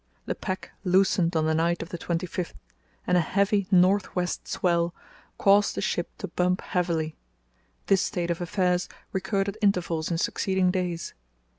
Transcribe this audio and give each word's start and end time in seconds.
The 0.25 0.33
pack 0.33 0.71
loosened 0.83 1.35
on 1.35 1.45
the 1.45 1.53
night 1.53 1.83
of 1.83 1.89
the 1.89 1.97
25th, 1.99 2.53
and 3.05 3.15
a 3.15 3.21
heavy 3.21 3.67
north 3.69 4.15
west 4.15 4.47
swell 4.47 4.95
caused 5.37 5.75
the 5.75 5.81
ship 5.81 6.09
to 6.17 6.27
bump 6.27 6.61
heavily. 6.61 7.15
This 7.85 8.01
state 8.01 8.31
of 8.31 8.41
affairs 8.41 8.89
recurred 9.13 9.47
at 9.49 9.57
intervals 9.61 10.09
in 10.09 10.17
succeeding 10.17 10.71
days. 10.71 11.13